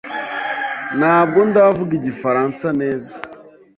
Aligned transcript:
Ntabwo 0.99 1.39
ndavuga 1.49 1.91
Igifaransa 1.99 2.67
neza. 2.81 3.13